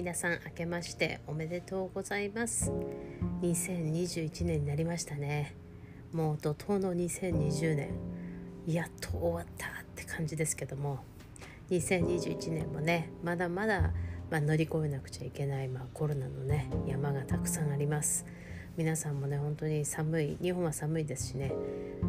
[0.00, 2.72] 皆さん明けましておめでとうございます。
[3.42, 5.54] 2021年になりましたね。
[6.14, 7.90] もう怒涛の2020年
[8.66, 11.00] やっと終わったって感じですけども。
[11.68, 13.90] 2021年もねまだまだ、
[14.30, 18.24] まあ、乗り越えなくちゃいけない、まあ、コロナのね山がたくさんあります。
[18.78, 21.52] 皆さんもね本当に寒い日本は寒いですしね。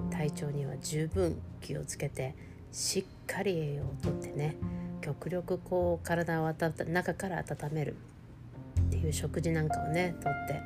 [0.09, 2.35] 体調には十分気をつけて
[2.71, 4.55] しっかり栄養をとってね
[5.01, 7.95] 極力こう体を温中から温める。
[8.79, 10.61] っていう食事なんかをねとって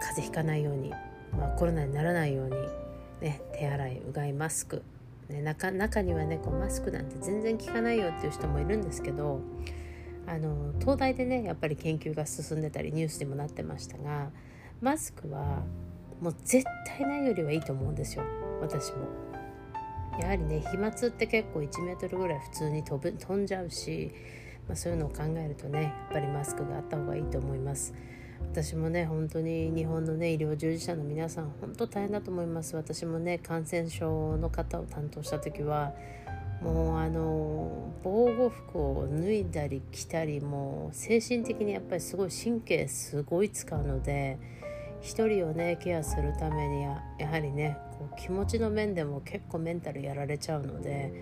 [0.00, 0.90] 風邪ひかないように、
[1.36, 2.56] まあ、コロナにならないように、
[3.20, 4.82] ね、手洗いうがいマスク、
[5.28, 9.40] ね、中中にはねこうマスクなんて全然効かないよっていう人もいるんですけど
[10.26, 14.30] あの東大でねやっぱり研究が進んでたりニュースにもなってましたが
[14.80, 15.62] マスクは
[16.20, 18.24] もう絶対ないよりはいいと思うんですよ。
[18.60, 19.29] 私も。
[20.20, 24.12] やはりね飛沫って結構1メートルぐらい普通に飛ぶ飛んじゃうし、
[24.68, 27.94] まあ、そういうのを考えるとねやっぱりマスクがあった方がいいと思います。
[28.52, 32.76] 私もね本当に日本のね医療従事者の皆さん本当大変だと思います。
[32.76, 35.92] 私もね感染症の方を担当した時は
[36.62, 44.38] もうあの防護服を脱いだり着たりもう精神的にやっぱりすごい神経すごい使うので
[45.00, 51.12] 一人をねケアするためにはやはりねこう気持ちの面でも結構メンタルやられちゃうので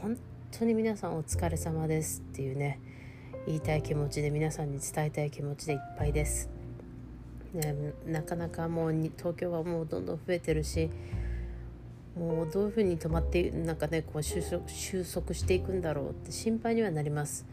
[0.00, 0.16] 本
[0.50, 2.80] 当に皆さんお疲れ様ですっていうね
[3.46, 6.50] 言いたい気持ちで皆さんに伝えたい気持ちでいっぱいです。
[7.52, 7.74] ね、
[8.06, 10.88] なかなかもう東京はもうどんどん増えてるし
[12.16, 17.46] もうどういうふうに止まってなんかねこう収束していくんだろうって心配にはなります。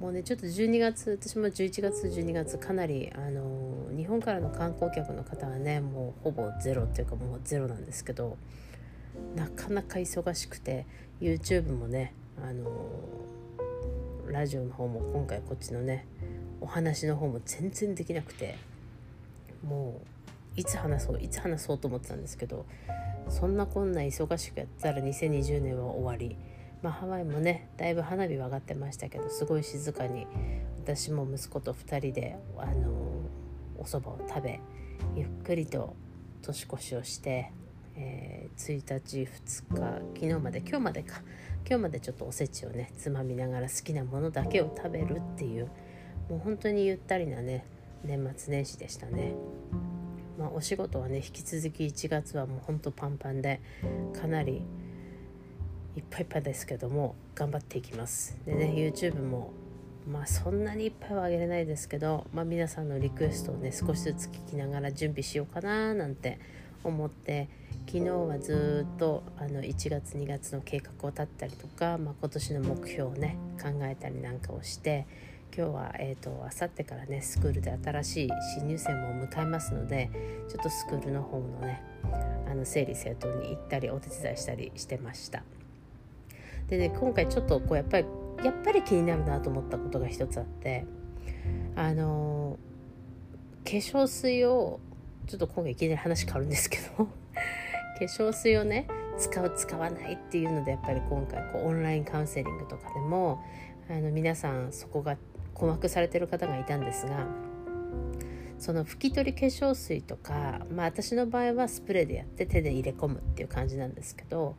[0.00, 8.36] もうねちょっと12月私も11月12月かなりあの日本からの観光客の方はねもうほぼゼロっていうかもうゼロなんですけど
[9.36, 10.86] なかなか忙しくて
[11.20, 12.70] YouTube もねあの
[14.26, 16.06] ラジオの方も今回こっちのね
[16.60, 18.56] お話の方も全然できなくて
[19.64, 20.00] も
[20.56, 22.66] ういつ話そういつ話そうと思ってたんですけど
[23.28, 26.36] そんなこんな忙しくやったら2020年は終わり。
[26.82, 30.26] まあ、ハワイもねだいぶ花火は上がってましたけどすごい静かに
[30.78, 32.90] 私も息子と2人であの
[33.78, 34.60] お蕎麦を食べ
[35.14, 35.94] ゆっくりと
[36.42, 37.52] 年越しをして、
[37.96, 41.22] えー、1日2日昨日まで今日までか
[41.68, 45.66] 今日までちょっとおせちをねつまみながら好きなものだけを食べるっていう
[46.28, 47.64] もう本当にゆったりなね
[48.04, 49.34] 年末年始でしたね。
[50.38, 53.60] まあ、お仕事はね引き続き1月はもうほんとパンパンで
[54.18, 54.62] かなり
[55.96, 59.52] いっぱいいっぱいですけども頑張っていきますでね YouTube も
[60.10, 66.38] まあそんなにいっぱいはあげれないですけど、まあ、皆さんのリクエストをね少しずつ聞きながら準備しようかななんて
[66.82, 67.48] 思って
[67.86, 75.06] 昨日はずっとあの1月2月の計画を立ったりとか、まあ、今年の目標をね考えたりなんかをして
[75.54, 80.10] 今日は、えーと、と明後日からねスクールで新しい新入生も迎えますので
[80.48, 81.82] ちょっとスクールの方のね
[82.50, 85.42] あの整理整頓に行ったりお手伝いしたりしてました。
[86.72, 88.06] でね今回ちょっとこうやっぱり
[88.42, 90.86] やっぱり気になるなと思ったことが一つあって
[91.76, 92.58] あの
[93.62, 94.80] 化粧水を
[95.26, 97.10] ちょっと今回いきなり話変わるんですけど 化
[98.00, 98.88] 粧水をね
[99.18, 103.44] 使う使わないっていうのでやっぱり今回こうオンラインカウンセリングとかでも
[103.90, 105.18] あの皆さんそこが
[105.52, 107.26] 困惑されてる方がいたんですが
[108.58, 114.56] その拭き取り化粧水とか、まあ、私の場合はスプレーでやって手で入れ込むっていう感じなんですけど、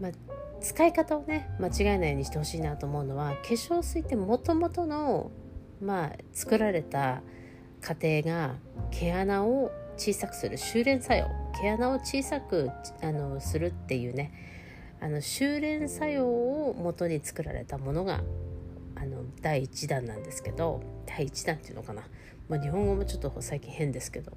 [0.00, 0.12] まあ、
[0.64, 5.30] 使い方をね間違えないようにしてほしいなと思うのは化粧水ってもともとの
[5.80, 7.22] まあ作られた
[7.82, 8.54] 過程が
[8.90, 11.28] 毛穴を小さくする修練作用。
[11.60, 12.70] 毛穴を小さく
[13.02, 14.32] あのするっていうね。
[15.00, 18.22] あの修練作用を元に作られたものが
[18.94, 22.02] あの第1弾なんですけど第1弾っていうのかな、
[22.48, 24.32] まあ、日本語もちょっと最近変ですけど。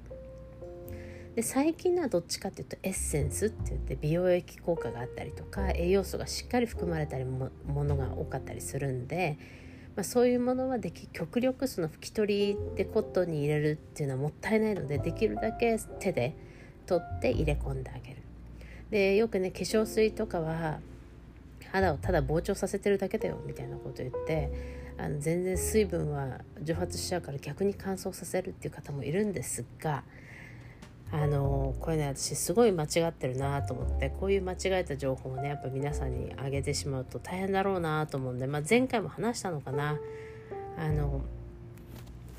[1.38, 9.38] で最近のはどっちかっていうとエッセンスって言って美容液効果があったりとか栄養素がしっかり含まれたりもものが多かったりするんで、
[9.94, 16.34] まあ、そういうものはでき極力その拭き取りでコットンに入れるっていうのはもったいないのでできるだけ手で
[16.86, 18.16] 取って入れ込んであげる。
[18.90, 20.80] でよくね化粧水とかは
[21.70, 24.50] 肌をただ膨張させてるだけだよみたいなこと言って
[24.98, 30.02] あの全然水分は蒸発しちゃうから逆に乾燥させるっていう方もいるんですが
[31.10, 39.98] あのこれね私すごい間違ってるなと思ってこういう間違えた情報をねやっぱ皆さんにあげてしまうと大変だろうなと思うんで、まあ、前回も話したのかな。
[40.76, 41.22] あの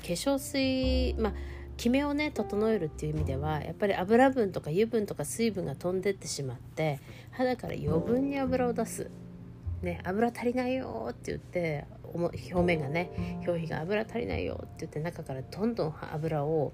[0.00, 1.32] 化粧水まあ
[1.76, 7.00] キメをね整えるっていう意味ではやっぱり油分とか油分とか水分が飛んでってしまって
[7.32, 9.10] 肌から余分に油を出す、
[9.82, 16.72] ね、油足りないよって言って表面がね表皮が油足りないよって言って中からどんどん油を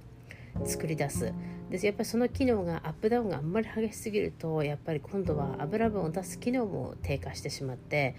[0.65, 1.33] 作り出す。
[1.71, 8.15] でやっぱりその機能がアップダウンがあんまり激しすぎるとやっぱり今度は油分を出す機能も低下してしまって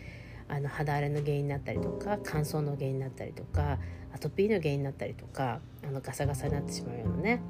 [0.50, 3.80] あの肌荒れの原因になったりとか乾燥の原因になったりとか
[4.14, 7.42] アトピーの原因になったりとかあのガサガサになってしまうようなね。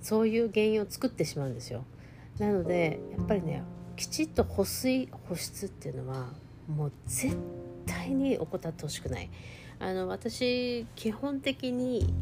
[0.00, 1.84] そういう原因を作ってしまうんですよ。
[2.38, 3.64] なのでやっぱりね
[3.96, 6.28] きちっと保水保湿っていうのは
[6.68, 7.36] もう絶
[7.84, 9.30] 対に怠ってほしくない。
[9.80, 12.12] あの私基本的に、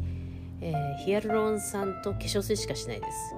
[0.61, 3.35] えー、ヒアルロン酸と化粧水しかしないです。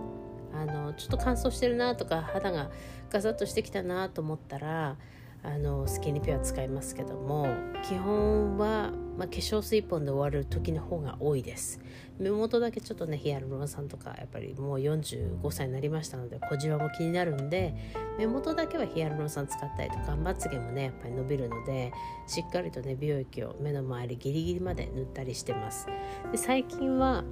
[0.54, 2.70] あのちょっと乾燥してるなとか肌が
[3.10, 4.98] ガサッとしてきたなと思ったら
[5.44, 7.48] あのスキニピュア使いますけども
[7.84, 11.80] 基本は、まあ、化粧水1本で終わる時の方が多いです。
[12.20, 17.74] 目元だけちょっとねヒアルロン酸とかやっぱりもう45歳になりましたので小じわも気になるんで
[18.18, 21.94] 目元だけはヒアルロン酸使ったりとかまつげもねやっぱり伸びるので
[22.28, 25.88] しっかりとね美容液を目の周りギリギリまで塗ったりしてます。
[26.32, 27.24] で最近は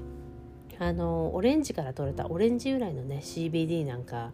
[0.80, 4.32] あのオレンジから取れたオレンジ由来のね CBD なんか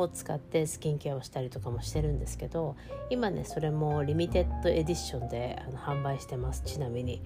[0.00, 2.76] を使ってスキンケアをしたりとかもしてるんですけど
[3.10, 6.62] 今ねそれもリミテッドエディションであの販売してます。
[6.64, 7.22] ちなみに。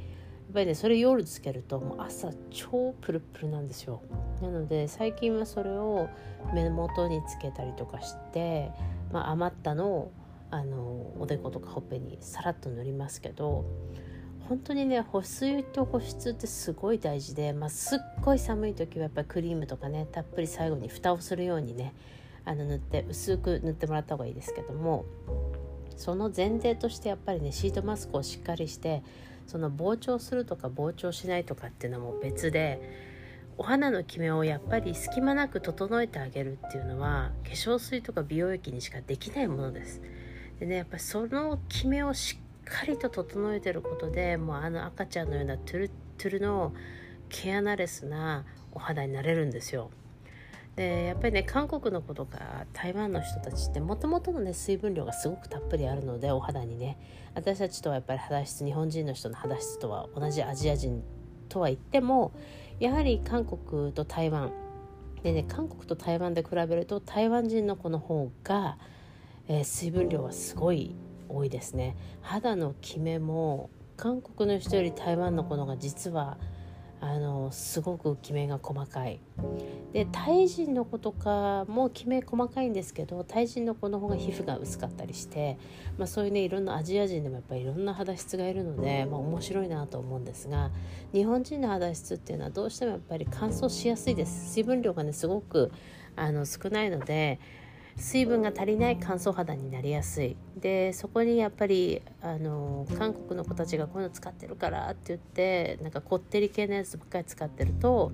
[0.50, 4.02] やっぱりねそれ夜つけるともう朝超プルプルなんですよ。
[4.42, 6.08] なので最近はそれを
[6.52, 8.72] 目元につけたりとかして、
[9.12, 10.12] まあ、余ったのを
[10.50, 13.64] あのおでことかほっぺにさらっと塗りますけど
[14.48, 21.94] 本当にね保水と保湿ってすごい大事で、まあ、すっごい寒い時はやっぱクリームとかねたっぷり最後に蓋をするようにね
[22.50, 25.04] あの塗って薄く塗ってもらった方がいいですけども
[25.96, 29.04] その前提としてやっぱりねシートマスクをしっかりして
[29.46, 32.80] その膨張するとか膨張しないとかっていうのも別で
[33.56, 40.02] お肌のキメをやっぱり隙間なく整えてあげるっていうのは化粧水とか美容液にしかできないものです。
[40.58, 46.72] でねやっぱりそのキメをしっかりと整えてることでもうあの赤ちゃんのようなトゥルトゥルの
[47.28, 49.90] 毛穴レスなお肌になれるんですよ。
[50.76, 56.98] でやっぱりね韓国の子とか台湾の人たちってもともとのね水分量がすごくたっぷりあるのでお肌にね。
[57.34, 61.02] 私たちとはやっぱり肌質日本人の人の肌質とは同じアジア人
[61.48, 62.32] とは言っても
[62.80, 64.52] やはり韓国と台湾
[65.22, 68.78] でね韓国と台湾で比べると台湾人の子の方が、
[69.48, 70.94] えー、水分量はすごい
[71.28, 71.96] 多いですね。
[72.22, 76.38] 肌のキメも韓国の人より台湾の子のが実は
[77.02, 79.20] あのすごくきめが細かい。
[79.92, 85.58] でタイ人の子とかもきめ細かいんですけどタイ人の子の方が皮膚が薄かったりして、
[85.98, 90.70] まあ、そういうねいろんなアジア人でもやっぱりいろんな肌質がいるので、まあ、面白いなと思うんですが
[91.12, 94.52] 日本人の肌質っていうのはどうしてもやっぱり乾燥しやすいです。
[94.52, 95.72] 水分量がねすごく
[96.16, 97.40] あの少ないので
[97.96, 100.36] 水分が足りない乾燥肌になりやすい。
[100.56, 108.12] でそこにやっぱりあの韓国の子たちがこういうの使ってるからって言ってなんかこってり系のやつばっかり使ってると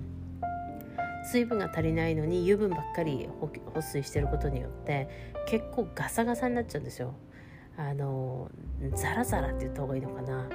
[1.31, 3.27] 水分が足りないのに油分ばっかり
[3.73, 5.09] 保水してることによって
[5.47, 7.13] 結構ガサガサになっちゃうんですよ。
[7.77, 8.49] あの
[8.95, 10.49] ザラザラって言った方がいいのかな。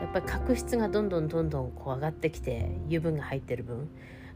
[0.00, 3.88] やっぱり角質がどんどんどんどんこう上がってきて油分が入ってる分。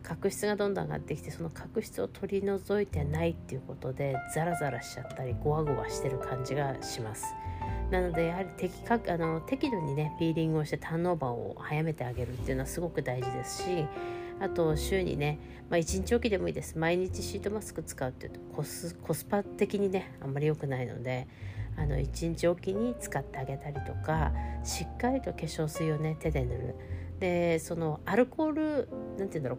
[0.02, 7.26] 角質がどんどん上がってきてその角質を取り除いてないっていうことでザラザラしちゃったりゴワゴワしてる感じがします。
[7.90, 13.86] なのでやはり適あの適度にねピーリングをしてターンオーバーを早めてあげるっていうのはすごく大事ですし
[14.40, 15.38] あと週にね、
[15.70, 16.78] まあ、1日おきでもいいです。
[16.78, 21.28] 毎日シートマスク使うっていうとコスコスパ的にねあんまり良くないので
[21.76, 24.32] あの1日おきに使ってあげたりとか
[24.64, 26.74] しっかりと化粧水をね手で塗る。
[27.20, 29.58] でそのアルコールなんて言うんだろう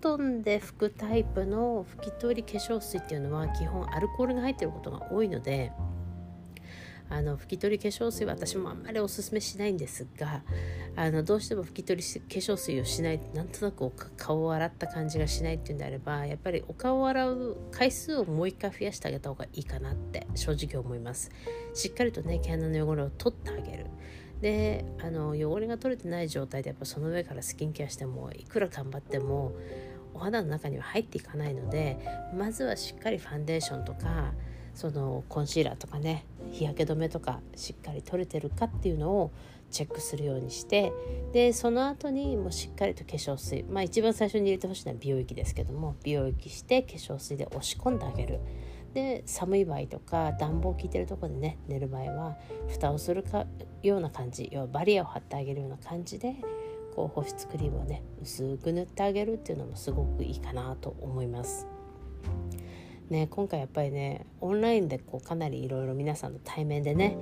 [0.00, 5.72] トンで拭くタイプの拭き取り化粧水っていうのは基本アルコールが入ってることが多いので
[7.10, 10.42] あの拭き取り化粧水は私もあんまりおすすめしないんですが
[10.94, 21.30] あのどうしても拭き取り化粧水をしないなんとなく顔を洗った感じがしないっていうんであればやっぱりお顔を洗う回数をもう一回増やしてあげた方がいいかなって正直思います。
[21.74, 23.86] しっかりとね毛穴の汚れを取ってあげる。
[24.40, 29.52] であの汚れが取れてない状態でやっぱその上からスキンケアしてもいくら頑張っても
[30.14, 31.98] お肌の中には入っていかないので
[32.36, 34.32] まずはしっかりファンデーションとか
[34.74, 39.32] そのコンシーラーとかね日焼け止めとかしっかり取れてるかっていうのを
[39.70, 40.92] チェックするようにして
[41.32, 43.62] でその後にもうしっかりと化粧水。
[43.64, 48.40] まあ一番最初に入れてほしいのは美容液ですけども美容液して化粧水で押し込んであげる。
[48.94, 52.36] で寒い場合とか暖房効いてるとこでね寝る場合は
[52.68, 53.46] 蓋をするか
[53.82, 56.34] ような感じ要はバリアを張ってあげるような感じで
[57.00, 61.66] こう保湿クリームをね薄く塗ってあげるっていうのもすごくいいかなと思います。
[63.08, 67.16] ね、今回やっぱりねオンラインでこうかなりいろいろ皆さんの対面でね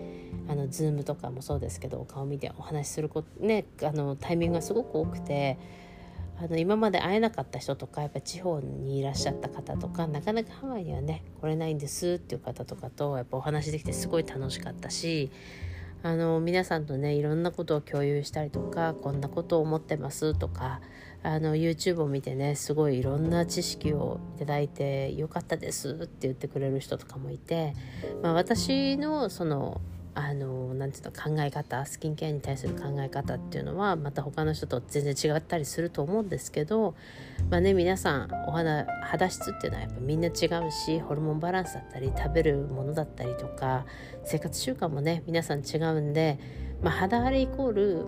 [0.49, 5.56] あの Zoom とかもそうですけどお顔見てお話しすること、ね、あのタイミングがすごく多くて
[6.38, 15.30] あの今まで会えなかった人とかやっぱ地方にいらっしゃった方とかなかなかハワイにはね来れないんですっていう方とかとやっぱお話できてすごい楽しかったし
[16.02, 20.81] あの皆さんとねいろんなことを共有したりとかこんなことを思ってますとか
[21.23, 27.75] あの YouTube を見てねすごいいろんな知識をいただいてよかったですって言ってくれる人とかもいて、
[28.23, 29.81] まあ、私のその
[30.20, 36.96] あのなんていうの考え方スキンケアに対する考え方っていうのはまた他の人と全然違ったりすると思うんですけど
[37.50, 43.87] まあね皆さんお肌肌質っていうのはやっぱみんな違うしホルモンバランスだったり食べるものだったりとか
[44.25, 46.40] 生活習慣もね皆さん違うんで、
[46.82, 48.06] まあ、肌荒れイコール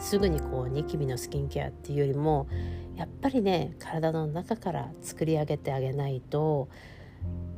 [0.00, 2.48] すぐにこうニキビのスキンケアっていうよりも
[2.96, 6.68] やっぱりね体の中から作り上げてあげないと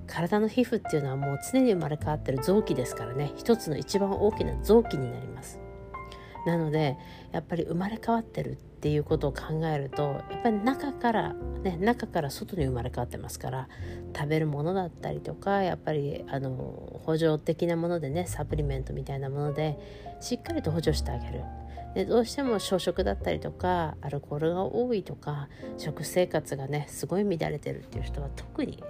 [0.07, 3.33] 体の皮膚っていうのはもう常に生まれ変わってる臓器ですからね。
[3.37, 5.61] 一つの一番大きな臓器になります。
[6.47, 6.97] なので
[7.33, 13.69] やっぱり生まれ変わってるっていうことを考えるとやっぱり中からね中から外に生まれ変わってますから
[14.15, 19.79] 食べるものだったりとかやっぱりあの補助的なものでねサプリメントみたいなもので
[20.21, 21.43] しっかりと補助してあげる。
[21.95, 28.83] でどうしても小食だったりとかアルコールが多いとか食生活がねすごい乱れてるっていう人は特に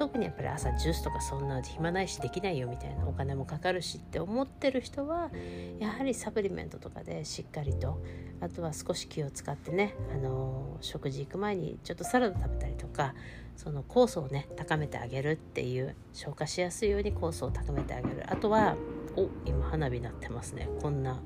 [0.00, 5.30] 特にやっぱり朝ジュースとかそんな暇ないしできないよみたいなお金もかかるしって思ってる人は
[5.78, 8.02] やはりサプリメントとかでしっかりと。
[8.40, 13.14] あとは少し気を使ってね、あの食事行く前にちょっとサラダ食べたりとか
[13.54, 18.24] その酵素をね高めてあげるっていう消化しやすいように酵素を高めてあげる。
[18.26, 18.76] あとは
[19.16, 20.70] お今花火鳴ってますね。
[20.80, 21.20] こんな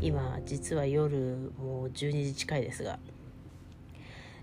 [0.00, 2.98] 今実は夜もう12時近いですが。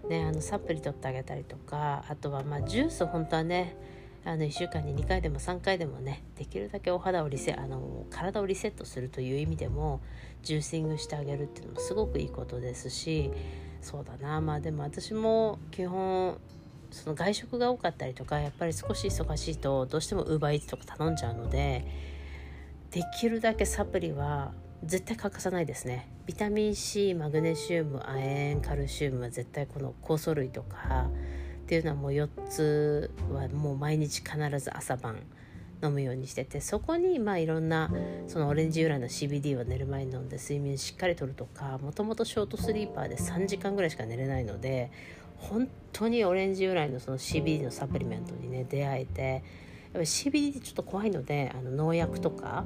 [0.10, 3.76] ね、あのサプリ取ってあげたりとかあとはまあジュース本当はね
[4.24, 10.02] あの1週間に2回でも3回でもねできるだけお肌をリセあの体をリセットするという意味でも
[10.44, 13.32] ジューシングしてあげるっていうのもすごくいいことですし
[13.82, 14.42] そうだな。
[14.42, 16.40] まあでも私も基本
[16.90, 21.86] その外食が多かったりとかやっぱり少し忙しいとどうしてもウーバーイーツとか頼んじゃうので
[22.92, 26.10] できるだけサプリは絶対欠かさないですね。
[26.25, 28.13] ビタミン C マグネシウム亜
[28.55, 31.08] 鉛カルシウムは絶対この酵素類とか
[31.63, 35.17] っていうのはもう4つはもう毎日必ず朝晩
[35.84, 37.91] 飲むようにしててそこにまあいろんな
[38.27, 44.91] そのオレンジ由来の CBD を寝る前に飲んで睡眠しっかりとるとかもともとショートスリーパーで3時間ぐらいしか寝れないので
[45.38, 49.41] 本当にオレンジ由来のその CBD のサプリメントにね出会えてやっ
[49.94, 52.65] ぱり CBD ってちょっと怖いのであの農薬とか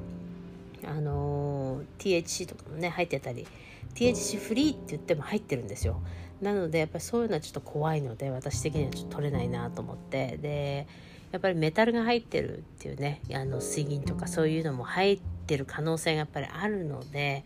[0.85, 3.47] あの THC とかもね入ってたり
[3.95, 6.01] THC フリーって言っても入ってるんですよ。
[6.41, 10.37] なのでやっぱりそういうのはちょっと怖いので私的にはちょっと取れないなと思って。
[10.37, 10.87] で
[11.31, 17.43] やっぱりメタルが入ってるっていうねあの水銀とかそういうのも入ってる可能性がやっぱりあるので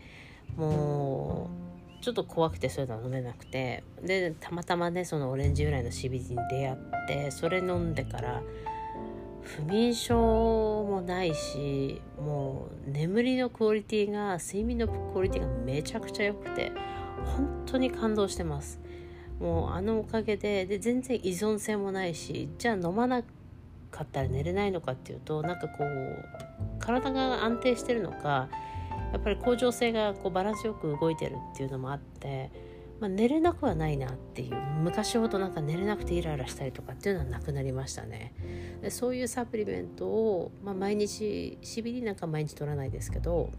[0.56, 1.50] も
[2.00, 3.82] うちょっと怖くてそういうのは飲めなくて。
[4.02, 6.76] でたまたまねそのオレンジ由来の CBD に出会っ
[7.08, 8.42] てそれ飲んでから
[9.44, 16.72] 不眠症もないしもう眠りのクオリティが睡眠のクオリティがめちゃくちゃ良くて
[17.24, 18.80] 本当に感動してます。
[19.40, 23.22] もうあのおかげでで全然依存性もないしじゃあ飲まな
[23.90, 26.24] かったら寝れないのかっていうとなんかこう
[26.78, 28.48] 体が安定してるのか
[29.12, 32.50] やっぱり恒常性がこうバランスよく動いてるっていうのもあって
[33.00, 38.32] まあ、寝れなくはないなっていう昔ほどなんか寝れなくてイライラしたりとかっていうのはなくなりましたね。
[38.82, 43.50] でそういうサプリメントを、まあ、毎日 CBD なんか毎日取らないですけど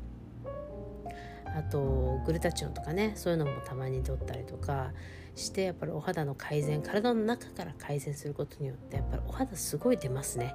[1.46, 4.92] あとグルタチオンとかねそういうのもたまに取ったりとか
[5.36, 10.54] してやっぱりお肌の改善体の中から改善することによってやっぱりお肌すごい出ますね。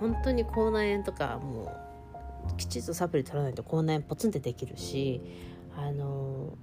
[0.00, 1.72] 本当に口内炎とかも
[2.52, 5.20] うきちっとサプリ取らないと口内炎ポツンってできるし
[5.76, 6.56] あの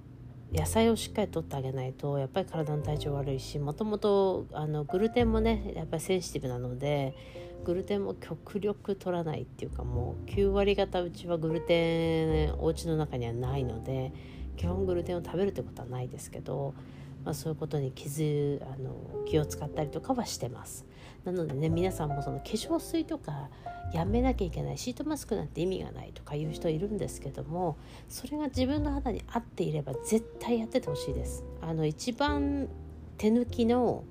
[0.52, 4.46] 野菜をしっかりとってあげないとやっぱり体の体調悪いしもともと
[4.88, 7.14] グルテンもねやっぱりセンシティブなので
[7.64, 14.12] グルテンも極力取らないっていうかもう9割方うちはグルテンお家の中にはないので
[14.56, 16.74] 基本グルテンを食べるってことはないですけど、
[17.24, 20.86] まあ、そういうことに気づあの気を使ったりとかはしてます。
[21.32, 23.48] なのでね皆さんもその化粧水とか
[23.92, 27.76] やめなきゃいけないシートマスクなんて意味がないとかいう人いるんですけども
[28.08, 31.44] それが自分の肌に合っていれば絶対やっててほしいです。
[31.60, 32.68] あの一番
[33.18, 34.04] 手抜きの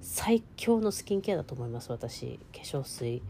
[0.00, 2.38] 最強のスキンケアだと思います私。
[2.52, 3.22] 化粧水。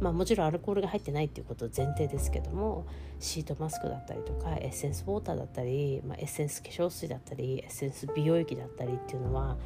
[0.00, 2.86] まあもちろんアルコールが入ってないっていうこと前提ですけども
[3.18, 9.56] シートマスクだったりとかエッセンスウォーターだったり、まあ、エッセンス化粧水だったりエッセンス美容液だったりっていうのは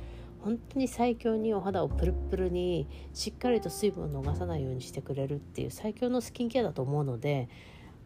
[0.42, 7.48] 本当に最強にお肌をプルプルにしっかりと水分を逃さないようにしてくれるっていう最強のスキンケアだと思うので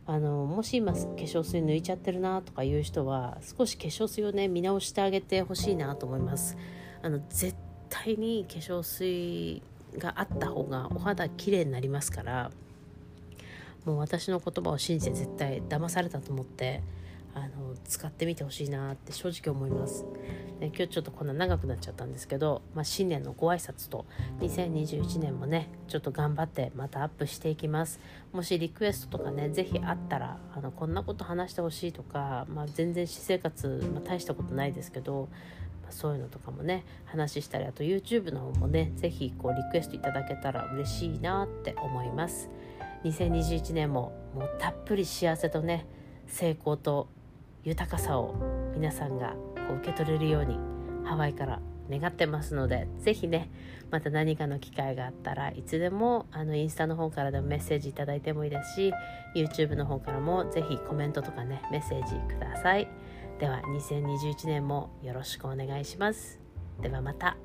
[0.07, 6.57] あのもし今化粧水抜いちゃってるなとかいう人は少し化粧水をね見直してあげてほしいなと思います。
[7.03, 7.57] あの絶
[7.89, 9.63] 対に化粧水
[9.99, 12.51] があった方がお肌綺麗になりますから
[13.85, 16.83] もう私の言葉を信じて絶対騙されたと思って
[17.35, 20.05] あの使ってみてほしいなって正直思います、
[20.61, 24.07] ね、今日ちょっとこんな長くなっちゃったんですけど、まあ、新年のご挨拶と
[24.41, 28.01] 2021年もねちょっと頑張ってまたアップしていきます。
[28.33, 35.29] もしリクエストとかね是非あったらあのこんなこと話してほしいとか、まあ、全然私生活、まあ、大したことないですけど
[35.91, 42.49] そういうのとかもね話したりあと YouTube の方もね是非こうリクエストいただけたら嬉しいなって思います。
[43.05, 45.87] 2021年ももうたっぷり幸せとね
[46.27, 47.09] 成功と
[47.63, 48.35] 豊かさを
[48.75, 49.35] 皆さんが
[49.67, 50.59] こう受け取れるように
[51.05, 53.51] ハワイから願ってますので是非ね
[53.91, 58.93] また何かの機会があったらいつでもあのインスタの方からでもメッセージ頂いてもいいですし
[59.35, 62.89] YouTube の方からも是非コメントとかねメッセージください。
[63.39, 66.41] では2021年もよろしくお願いします。
[66.81, 67.37] ではまた。